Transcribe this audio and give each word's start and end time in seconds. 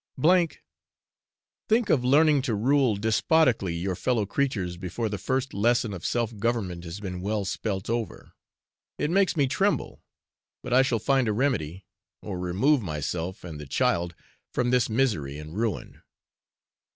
think 1.69 1.91
of 1.91 2.03
learning 2.03 2.41
to 2.41 2.55
rule 2.55 2.95
despotically 2.95 3.75
your 3.79 3.95
fellow 3.95 4.25
creatures 4.25 4.75
before 4.75 5.09
the 5.09 5.19
first 5.19 5.53
lesson 5.53 5.93
of 5.93 6.03
self 6.03 6.35
government 6.39 6.83
has 6.83 6.99
been 6.99 7.21
well 7.21 7.45
spelt 7.45 7.87
over! 7.87 8.33
It 8.97 9.11
makes 9.11 9.37
me 9.37 9.45
tremble; 9.47 10.01
but 10.63 10.73
I 10.73 10.81
shall 10.81 10.97
find 10.97 11.27
a 11.27 11.33
remedy, 11.33 11.85
or 12.23 12.39
remove 12.39 12.81
myself 12.81 13.43
and 13.43 13.59
the 13.59 13.67
child 13.67 14.15
from 14.51 14.71
this 14.71 14.89
misery 14.89 15.37
and 15.37 15.55
ruin. 15.55 16.01